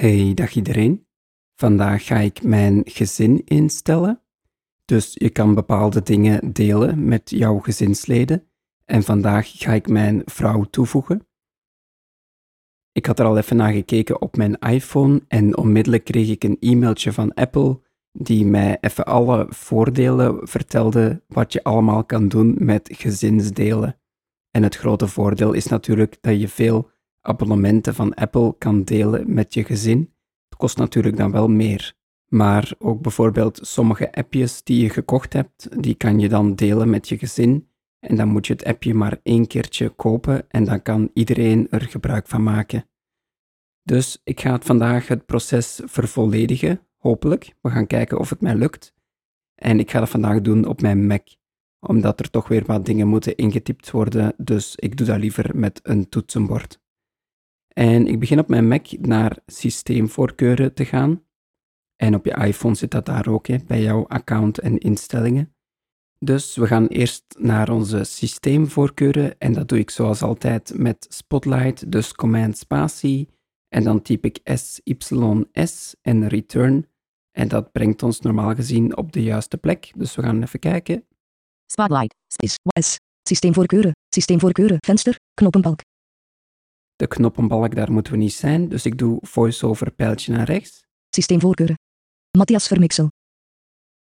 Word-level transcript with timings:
Hey, 0.00 0.34
dag 0.34 0.54
iedereen. 0.54 1.06
Vandaag 1.54 2.04
ga 2.04 2.18
ik 2.18 2.42
mijn 2.42 2.82
gezin 2.84 3.44
instellen. 3.44 4.22
Dus 4.84 5.12
je 5.14 5.30
kan 5.30 5.54
bepaalde 5.54 6.02
dingen 6.02 6.52
delen 6.52 7.08
met 7.08 7.30
jouw 7.30 7.58
gezinsleden. 7.58 8.48
En 8.84 9.02
vandaag 9.02 9.50
ga 9.58 9.72
ik 9.72 9.88
mijn 9.88 10.22
vrouw 10.24 10.64
toevoegen. 10.64 11.26
Ik 12.92 13.06
had 13.06 13.18
er 13.18 13.24
al 13.24 13.36
even 13.36 13.56
naar 13.56 13.72
gekeken 13.72 14.20
op 14.20 14.36
mijn 14.36 14.58
iPhone 14.58 15.22
en 15.28 15.56
onmiddellijk 15.56 16.04
kreeg 16.04 16.28
ik 16.28 16.44
een 16.44 16.56
e-mailtje 16.60 17.12
van 17.12 17.34
Apple 17.34 17.80
die 18.12 18.46
mij 18.46 18.78
even 18.80 19.04
alle 19.04 19.46
voordelen 19.48 20.48
vertelde 20.48 21.22
wat 21.26 21.52
je 21.52 21.64
allemaal 21.64 22.04
kan 22.04 22.28
doen 22.28 22.56
met 22.58 22.88
gezinsdelen. 22.92 24.00
En 24.50 24.62
het 24.62 24.76
grote 24.76 25.06
voordeel 25.06 25.52
is 25.52 25.66
natuurlijk 25.66 26.16
dat 26.20 26.40
je 26.40 26.48
veel 26.48 26.90
abonnementen 27.20 27.94
van 27.94 28.14
Apple 28.14 28.54
kan 28.58 28.82
delen 28.82 29.34
met 29.34 29.54
je 29.54 29.64
gezin. 29.64 30.14
Het 30.48 30.58
kost 30.58 30.76
natuurlijk 30.76 31.16
dan 31.16 31.30
wel 31.30 31.48
meer. 31.48 31.94
Maar 32.28 32.72
ook 32.78 33.00
bijvoorbeeld 33.00 33.58
sommige 33.62 34.12
appjes 34.12 34.62
die 34.62 34.82
je 34.82 34.90
gekocht 34.90 35.32
hebt, 35.32 35.82
die 35.82 35.94
kan 35.94 36.18
je 36.18 36.28
dan 36.28 36.54
delen 36.54 36.90
met 36.90 37.08
je 37.08 37.18
gezin. 37.18 37.68
En 37.98 38.16
dan 38.16 38.28
moet 38.28 38.46
je 38.46 38.52
het 38.52 38.64
appje 38.64 38.94
maar 38.94 39.20
één 39.22 39.46
keertje 39.46 39.88
kopen 39.88 40.50
en 40.50 40.64
dan 40.64 40.82
kan 40.82 41.10
iedereen 41.14 41.66
er 41.70 41.80
gebruik 41.80 42.28
van 42.28 42.42
maken. 42.42 42.84
Dus 43.82 44.20
ik 44.24 44.40
ga 44.40 44.52
het 44.52 44.64
vandaag 44.64 45.08
het 45.08 45.26
proces 45.26 45.80
vervolledigen, 45.84 46.80
hopelijk. 46.96 47.54
We 47.60 47.70
gaan 47.70 47.86
kijken 47.86 48.18
of 48.18 48.30
het 48.30 48.40
mij 48.40 48.54
lukt. 48.54 48.94
En 49.54 49.78
ik 49.78 49.90
ga 49.90 49.98
dat 49.98 50.08
vandaag 50.08 50.40
doen 50.40 50.64
op 50.64 50.80
mijn 50.80 51.06
Mac, 51.06 51.28
omdat 51.80 52.20
er 52.20 52.30
toch 52.30 52.48
weer 52.48 52.64
wat 52.66 52.86
dingen 52.86 53.08
moeten 53.08 53.36
ingetypt 53.36 53.90
worden, 53.90 54.34
dus 54.36 54.76
ik 54.76 54.96
doe 54.96 55.06
dat 55.06 55.18
liever 55.18 55.56
met 55.56 55.80
een 55.82 56.08
toetsenbord. 56.08 56.80
En 57.80 58.06
ik 58.06 58.18
begin 58.18 58.38
op 58.38 58.48
mijn 58.48 58.68
Mac 58.68 58.90
naar 58.90 59.38
systeemvoorkeuren 59.46 60.74
te 60.74 60.84
gaan. 60.84 61.24
En 61.96 62.14
op 62.14 62.24
je 62.24 62.34
iPhone 62.34 62.74
zit 62.74 62.90
dat 62.90 63.06
daar 63.06 63.28
ook, 63.28 63.46
hè, 63.46 63.56
bij 63.66 63.82
jouw 63.82 64.06
account 64.06 64.58
en 64.58 64.78
instellingen. 64.78 65.54
Dus 66.18 66.56
we 66.56 66.66
gaan 66.66 66.86
eerst 66.86 67.24
naar 67.38 67.70
onze 67.70 68.04
systeemvoorkeuren 68.04 69.38
en 69.38 69.52
dat 69.52 69.68
doe 69.68 69.78
ik 69.78 69.90
zoals 69.90 70.22
altijd 70.22 70.72
met 70.76 71.06
Spotlight, 71.08 71.92
dus 71.92 72.12
command 72.12 72.58
spatie 72.58 73.28
en 73.68 73.84
dan 73.84 74.02
typ 74.02 74.24
ik 74.24 74.40
SYS 74.44 75.94
en 76.02 76.28
return 76.28 76.86
en 77.30 77.48
dat 77.48 77.72
brengt 77.72 78.02
ons 78.02 78.20
normaal 78.20 78.54
gezien 78.54 78.96
op 78.96 79.12
de 79.12 79.22
juiste 79.22 79.56
plek. 79.56 79.92
Dus 79.96 80.14
we 80.14 80.22
gaan 80.22 80.42
even 80.42 80.58
kijken. 80.58 81.06
Spotlight, 81.72 82.14
space, 82.32 82.56
S, 82.80 82.96
systeemvoorkeuren, 83.28 83.92
systeemvoorkeuren, 84.14 84.76
venster, 84.80 85.14
knoppenbalk, 85.34 85.80
De 87.00 87.06
knoppenbalk, 87.06 87.74
daar 87.74 87.92
moeten 87.92 88.12
we 88.12 88.18
niet 88.18 88.32
zijn, 88.32 88.68
dus 88.68 88.86
ik 88.86 88.98
doe 88.98 89.18
voiceover 89.22 89.90
pijltje 89.90 90.32
naar 90.32 90.46
rechts. 90.46 90.84
systeemvoorkeuren. 91.14 91.74
Matthias 92.38 92.66
Vermixel, 92.66 93.08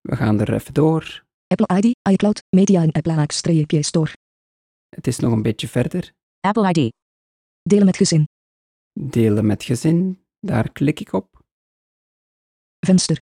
We 0.01 0.15
gaan 0.15 0.39
er 0.39 0.53
even 0.53 0.73
door. 0.73 1.23
Apple 1.47 1.77
ID, 1.77 1.95
iCloud, 2.09 2.41
Media 2.55 2.81
en 2.81 2.91
Apple 2.91 3.13
Axe 3.15 3.81
Store. 3.81 4.11
Het 4.89 5.07
is 5.07 5.19
nog 5.19 5.31
een 5.31 5.41
beetje 5.41 5.67
verder. 5.67 6.11
Apple 6.39 6.69
ID. 6.69 6.93
Delen 7.61 7.85
met 7.85 7.97
gezin, 7.97 8.25
Delen 8.99 9.45
met 9.45 9.63
gezin, 9.63 10.25
daar 10.39 10.71
klik 10.71 10.99
ik 10.99 11.13
op. 11.13 11.39
venster. 12.85 13.17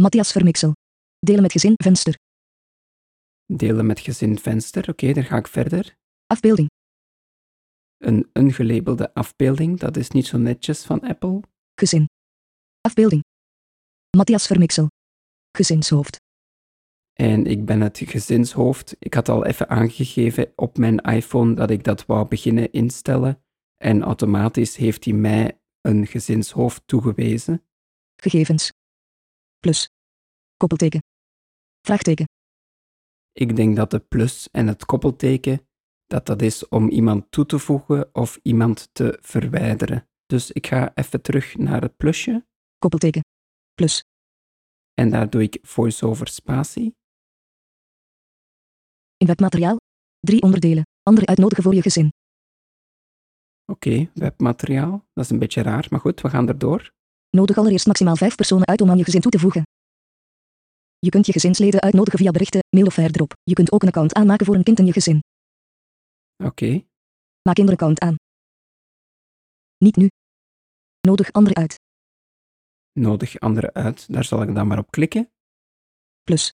Matthias 0.00 0.32
Vermixel. 0.32 0.72
Delen 1.18 1.42
met 1.42 1.52
gezin, 1.52 1.74
venster. 1.76 2.14
Delen 3.52 3.86
met 3.86 4.00
gezin 4.00 4.38
venster, 4.38 4.88
oké, 4.88 5.12
daar 5.12 5.24
ga 5.24 5.36
ik 5.36 5.46
verder. 5.46 5.94
Afbeelding, 6.26 6.68
Een 7.98 8.30
ungelabelde 8.32 9.14
afbeelding, 9.14 9.78
dat 9.78 9.96
is 9.96 10.10
niet 10.10 10.26
zo 10.26 10.38
netjes 10.38 10.84
van 10.84 11.00
Apple. 11.00 11.40
gezin. 11.80 12.08
Afbeelding. 12.80 13.22
Matthias 14.16 14.46
Vermixel. 14.46 14.88
Gezinshoofd. 15.56 16.16
En 17.12 17.46
ik 17.46 17.64
ben 17.64 17.80
het 17.80 17.98
gezinshoofd. 18.04 18.96
Ik 18.98 19.14
had 19.14 19.28
al 19.28 19.44
even 19.44 19.68
aangegeven 19.68 20.52
op 20.56 20.78
mijn 20.78 20.98
iPhone 20.98 21.54
dat 21.54 21.70
ik 21.70 21.84
dat 21.84 22.06
wou 22.06 22.28
beginnen 22.28 22.72
instellen. 22.72 23.42
En 23.76 24.02
automatisch 24.02 24.76
heeft 24.76 25.04
hij 25.04 25.14
mij 25.14 25.60
een 25.80 26.06
gezinshoofd 26.06 26.82
toegewezen. 26.86 27.64
Gegevens. 28.16 28.72
Plus. 29.58 29.88
Koppelteken. 30.56 31.00
Vraagteken. 31.80 32.24
Ik 33.32 33.56
denk 33.56 33.76
dat 33.76 33.90
de 33.90 33.98
plus 33.98 34.48
en 34.50 34.66
het 34.66 34.84
koppelteken, 34.84 35.65
dat 36.06 36.26
dat 36.26 36.42
is 36.42 36.68
om 36.68 36.88
iemand 36.88 37.30
toe 37.30 37.46
te 37.46 37.58
voegen 37.58 38.14
of 38.14 38.38
iemand 38.42 38.88
te 38.92 39.18
verwijderen. 39.20 40.08
Dus 40.26 40.50
ik 40.52 40.66
ga 40.66 40.94
even 40.94 41.22
terug 41.22 41.56
naar 41.56 41.82
het 41.82 41.96
plusje 41.96 42.46
Koppelteken. 42.78 43.24
Plus. 43.74 44.04
en 44.94 45.10
daar 45.10 45.30
doe 45.30 45.42
ik 45.42 45.58
voiceover 45.62 46.28
spatie. 46.28 46.94
In 49.16 49.26
webmateriaal. 49.26 49.76
Drie 50.18 50.42
onderdelen. 50.42 50.84
Andere 51.02 51.26
uitnodigen 51.26 51.62
voor 51.62 51.74
je 51.74 51.82
gezin. 51.82 52.12
Oké, 53.72 54.10
webmateriaal. 54.14 55.04
Dat 55.12 55.24
is 55.24 55.30
een 55.30 55.38
beetje 55.38 55.62
raar, 55.62 55.86
maar 55.90 56.00
goed, 56.00 56.20
we 56.20 56.28
gaan 56.28 56.48
erdoor. 56.48 56.90
Nodig 57.30 57.58
allereerst 57.58 57.86
maximaal 57.86 58.16
vijf 58.16 58.34
personen 58.34 58.66
uit 58.66 58.80
om 58.80 58.90
aan 58.90 58.96
je 58.96 59.04
gezin 59.04 59.20
toe 59.20 59.30
te 59.30 59.38
voegen. 59.38 59.62
Je 60.98 61.10
kunt 61.10 61.26
je 61.26 61.32
gezinsleden 61.32 61.80
uitnodigen 61.80 62.18
via 62.18 62.30
berichten, 62.30 62.60
mail 62.70 62.86
of 62.86 62.94
verderop. 62.94 63.32
Je 63.42 63.54
kunt 63.54 63.72
ook 63.72 63.82
een 63.82 63.88
account 63.88 64.14
aanmaken 64.14 64.46
voor 64.46 64.54
een 64.54 64.62
kind 64.62 64.78
in 64.78 64.86
je 64.86 64.92
gezin. 64.92 65.20
Oké, 66.44 66.84
Maak 67.42 67.54
kinderaccount 67.54 68.00
aan. 68.00 68.14
Niet 69.78 69.96
nu. 69.96 70.08
Nodig 71.00 71.32
anderen 71.32 71.56
uit. 71.56 71.74
nodig 72.92 73.38
anderen 73.38 73.72
uit. 73.72 74.12
Daar 74.12 74.24
zal 74.24 74.42
ik 74.42 74.54
dan 74.54 74.66
maar 74.66 74.78
op 74.78 74.90
klikken. 74.90 75.30
Plus. 76.22 76.52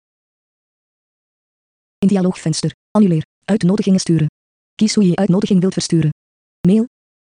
In 1.98 2.08
dialoogvenster. 2.08 2.72
Annuleer. 2.90 3.26
Uitnodigingen 3.44 4.00
sturen. 4.00 4.26
Kies 4.74 4.94
hoe 4.94 5.04
je 5.04 5.10
je 5.10 5.16
uitnodiging 5.16 5.60
wilt 5.60 5.72
versturen. 5.72 6.10
Mail. 6.66 6.84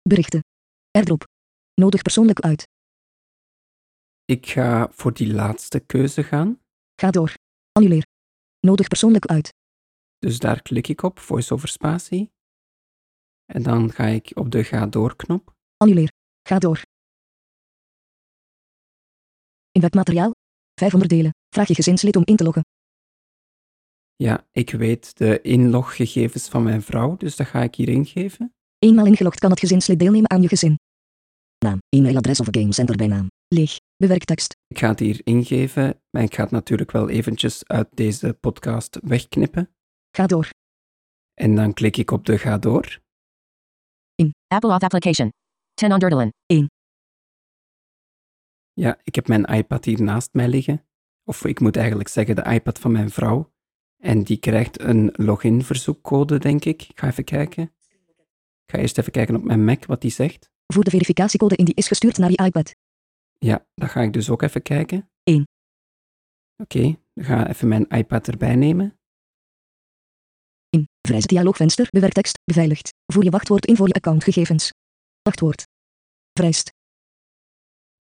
Berichten. 0.01 0.39
Airdrop. 0.91 1.23
Nodig 1.73 2.01
persoonlijk 2.01 2.39
uit. 2.39 2.63
Ik 4.25 4.47
ga 4.47 4.89
voor 4.91 5.13
die 5.13 5.33
laatste 5.33 5.79
keuze 5.79 6.23
gaan. 6.23 6.61
Ga 6.95 7.11
door. 7.11 7.33
Annuleer. 7.71 8.05
Nodig 8.59 8.87
persoonlijk 8.87 9.25
uit. 9.25 9.53
Dus 10.19 10.39
daar 10.39 10.61
klik 10.61 10.87
ik 10.87 11.01
op, 11.03 11.19
voiceover 11.19 11.67
spatie. 11.67 12.33
En 13.45 13.63
dan 13.63 13.91
ga 13.91 14.05
ik 14.05 14.31
op 14.33 14.51
de 14.51 14.63
ga 14.63 14.85
door 14.85 15.15
knop. 15.15 15.53
Annuleer. 15.77 16.11
Ga 16.47 16.59
door. 16.59 16.81
In 19.71 19.81
webmateriaal. 19.81 20.31
Vijf 20.79 20.93
onderdelen. 20.93 21.33
Vraag 21.49 21.67
je 21.67 21.75
gezinslid 21.75 22.15
om 22.15 22.23
in 22.25 22.35
te 22.35 22.43
loggen. 22.43 22.63
Ja, 24.15 24.47
ik 24.51 24.71
weet 24.71 25.17
de 25.17 25.41
inloggegevens 25.41 26.49
van 26.49 26.63
mijn 26.63 26.81
vrouw, 26.81 27.17
dus 27.17 27.35
dat 27.35 27.47
ga 27.47 27.61
ik 27.61 27.75
hier 27.75 27.89
ingeven. 27.89 28.53
Eenmaal 28.79 29.05
ingelogd 29.05 29.39
kan 29.39 29.49
het 29.49 29.59
gezinslid 29.59 29.99
deelnemen 29.99 30.29
aan 30.29 30.41
je 30.41 30.47
gezin. 30.47 30.79
Naam, 31.65 31.77
e-mailadres 31.89 32.39
of 32.39 32.47
gamecenter 32.51 32.95
bij 32.95 33.07
naam. 33.07 33.27
Leeg. 33.47 33.77
Bewerk 33.97 34.23
tekst. 34.23 34.55
Ik 34.67 34.79
ga 34.79 34.89
het 34.89 34.99
hier 34.99 35.21
ingeven, 35.23 36.01
maar 36.09 36.23
ik 36.23 36.35
ga 36.35 36.43
het 36.43 36.51
natuurlijk 36.51 36.91
wel 36.91 37.09
eventjes 37.09 37.67
uit 37.67 37.87
deze 37.93 38.37
podcast 38.39 38.99
wegknippen. 39.01 39.69
Ga 40.11 40.27
door. 40.27 40.49
En 41.33 41.55
dan 41.55 41.73
klik 41.73 41.97
ik 41.97 42.11
op 42.11 42.25
de 42.25 42.37
ga 42.37 42.57
door. 42.57 42.99
Apple 44.47 44.69
Auth 44.69 44.83
application. 44.83 45.29
10 45.73 45.91
on 45.91 45.99
Dirtalen. 45.99 46.33
Ja, 48.73 48.99
ik 49.03 49.15
heb 49.15 49.27
mijn 49.27 49.45
iPad 49.45 49.85
hier 49.85 50.01
naast 50.01 50.29
mij 50.33 50.47
liggen. 50.47 50.85
Of 51.23 51.45
ik 51.45 51.59
moet 51.59 51.77
eigenlijk 51.77 52.09
zeggen 52.09 52.35
de 52.35 52.43
iPad 52.43 52.79
van 52.79 52.91
mijn 52.91 53.09
vrouw. 53.09 53.53
En 53.97 54.23
die 54.23 54.37
krijgt 54.37 54.81
een 54.81 55.09
loginverzoekcode, 55.13 56.39
denk 56.39 56.65
ik. 56.65 56.81
Ik 56.81 56.99
ga 56.99 57.07
even 57.07 57.23
kijken. 57.23 57.63
Ik 58.65 58.71
ga 58.71 58.77
eerst 58.77 58.97
even 58.97 59.11
kijken 59.11 59.35
op 59.35 59.43
mijn 59.43 59.65
Mac 59.65 59.85
wat 59.85 60.01
die 60.01 60.11
zegt. 60.11 60.49
Voer 60.73 60.83
de 60.83 60.89
verificatiecode 60.89 61.55
in 61.55 61.65
die 61.65 61.75
is 61.75 61.87
gestuurd 61.87 62.17
naar 62.17 62.31
je 62.31 62.43
iPad. 62.45 62.75
Ja, 63.37 63.65
dat 63.73 63.89
ga 63.89 64.01
ik 64.01 64.13
dus 64.13 64.29
ook 64.29 64.41
even 64.41 64.61
kijken. 64.61 65.09
Eén. 65.23 65.47
Oké, 66.57 66.95
dan 67.13 67.25
ga 67.25 67.41
ik 67.41 67.47
even 67.47 67.67
mijn 67.67 67.87
iPad 67.87 68.27
erbij 68.27 68.55
nemen. 68.55 68.94
In. 70.75 70.87
Dialoogvenster. 71.19 71.87
Bewerk 71.89 72.13
tekst. 72.13 72.39
Beveiligd. 72.43 72.93
Voer 73.13 73.23
je 73.23 73.29
wachtwoord 73.29 73.65
in 73.65 73.75
voor 73.75 73.87
je 73.87 73.93
accountgegevens. 73.93 74.71
Wachtwoord. 75.21 75.63
Vereist. 76.33 76.73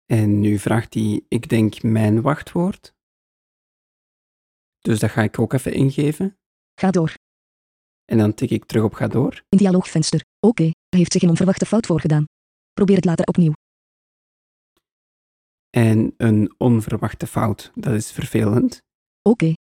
En 0.06 0.40
nu 0.40 0.58
vraagt 0.58 0.94
hij, 0.94 1.24
ik 1.28 1.48
denk, 1.48 1.82
mijn 1.82 2.22
wachtwoord. 2.22 2.92
Dus 4.78 4.98
dat 4.98 5.10
ga 5.10 5.22
ik 5.22 5.38
ook 5.38 5.52
even 5.52 5.72
ingeven. 5.72 6.36
Ga 6.80 6.90
door. 6.90 7.14
En 8.04 8.18
dan 8.18 8.34
tik 8.34 8.50
ik 8.50 8.64
terug 8.64 8.84
op 8.84 8.94
ga 8.94 9.08
door. 9.08 9.42
In 9.48 9.58
dialoogvenster. 9.58 10.24
Oké. 10.40 10.64
Er 10.64 10.98
heeft 10.98 11.12
zich 11.12 11.22
een 11.22 11.28
onverwachte 11.28 11.66
fout 11.66 11.86
voorgedaan. 11.86 12.24
Probeer 12.72 12.96
het 12.96 13.04
later 13.04 13.26
opnieuw. 13.26 13.52
En 15.70 16.14
een 16.16 16.54
onverwachte 16.58 17.26
fout, 17.26 17.70
dat 17.74 17.94
is 17.94 18.12
vervelend. 18.12 18.78
Oké. 19.22 19.52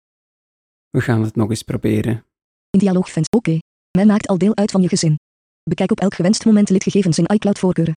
We 0.91 1.01
gaan 1.01 1.23
het 1.23 1.37
nog 1.37 1.51
eens 1.51 1.63
proberen. 1.63 2.25
In 2.71 2.79
dialoogvenster. 2.79 3.39
Oké. 3.39 3.59
Men 3.99 4.07
maakt 4.07 4.27
al 4.27 4.39
deel 4.39 4.57
uit 4.57 4.71
van 4.71 4.83
je 4.83 4.89
gezin. 4.89 5.19
Bekijk 5.63 5.91
op 5.91 6.01
elk 6.01 6.15
gewenst 6.15 6.45
moment 6.45 6.71
lidgegevens 6.71 7.19
in 7.19 7.27
iCloud 7.27 7.59
voorkeuren. 7.59 7.95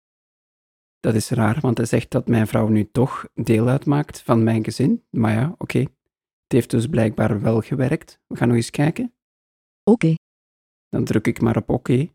Dat 1.00 1.16
is 1.16 1.30
raar, 1.30 1.60
want 1.60 1.78
hij 1.78 1.86
zegt 1.86 2.12
dat 2.12 2.28
mijn 2.28 2.48
vrouw 2.48 2.68
nu 2.68 2.90
toch 2.92 3.25
deel 3.34 3.68
uitmaakt 3.68 4.22
van 4.22 4.44
mijn 4.44 4.64
gezin. 4.64 5.04
Maar 5.10 5.34
ja, 5.34 5.56
oké. 5.58 5.80
Het 5.80 6.52
heeft 6.52 6.70
dus 6.70 6.88
blijkbaar 6.88 7.42
wel 7.42 7.62
gewerkt. 7.62 8.20
We 8.28 8.36
gaan 8.36 8.48
nog 8.48 8.58
eens 8.58 8.70
kijken. 8.70 9.14
Oké. 9.84 10.14
Dan 10.90 11.04
druk 11.04 11.28
ik 11.28 11.42
maar 11.42 11.58
op 11.58 11.70
oké. 11.70 12.10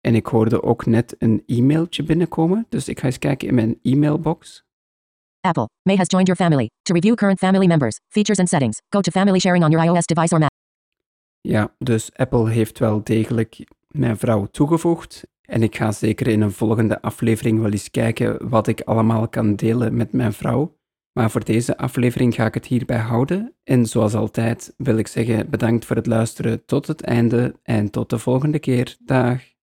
En 0.00 0.14
ik 0.14 0.26
hoorde 0.26 0.62
ook 0.62 0.86
net 0.86 1.14
een 1.18 1.42
e-mailtje 1.46 2.02
binnenkomen, 2.02 2.66
dus 2.68 2.88
ik 2.88 3.00
ga 3.00 3.06
eens 3.06 3.18
kijken 3.18 3.48
in 3.48 3.54
mijn 3.54 3.78
e-mailbox. 3.82 4.64
Apple. 5.40 5.68
May 5.82 5.96
has 5.96 6.06
joined 6.06 6.28
your 6.28 6.36
family. 6.36 6.70
To 6.82 6.92
review 6.94 7.14
current 7.14 7.38
family 7.38 7.66
members, 7.66 7.96
features 8.08 8.38
and 8.38 8.48
settings, 8.48 8.78
go 8.88 9.00
to 9.00 9.10
family 9.10 9.38
sharing 9.38 9.64
on 9.64 9.70
your 9.70 9.86
iOS 9.86 10.06
device 10.06 10.32
or 10.32 10.38
Mac. 10.38 10.57
Ja, 11.48 11.74
dus 11.78 12.10
Apple 12.16 12.50
heeft 12.50 12.78
wel 12.78 13.04
degelijk 13.04 13.66
mijn 13.88 14.16
vrouw 14.16 14.46
toegevoegd. 14.46 15.26
En 15.42 15.62
ik 15.62 15.76
ga 15.76 15.92
zeker 15.92 16.26
in 16.26 16.40
een 16.40 16.52
volgende 16.52 17.02
aflevering 17.02 17.60
wel 17.60 17.70
eens 17.70 17.90
kijken 17.90 18.48
wat 18.48 18.66
ik 18.66 18.80
allemaal 18.80 19.28
kan 19.28 19.56
delen 19.56 19.96
met 19.96 20.12
mijn 20.12 20.32
vrouw. 20.32 20.78
Maar 21.12 21.30
voor 21.30 21.44
deze 21.44 21.76
aflevering 21.76 22.34
ga 22.34 22.46
ik 22.46 22.54
het 22.54 22.66
hierbij 22.66 22.98
houden. 22.98 23.54
En 23.64 23.86
zoals 23.86 24.14
altijd 24.14 24.74
wil 24.76 24.96
ik 24.96 25.06
zeggen 25.06 25.50
bedankt 25.50 25.84
voor 25.84 25.96
het 25.96 26.06
luisteren 26.06 26.64
tot 26.64 26.86
het 26.86 27.02
einde 27.02 27.54
en 27.62 27.90
tot 27.90 28.10
de 28.10 28.18
volgende 28.18 28.58
keer. 28.58 28.96
Dag. 29.04 29.57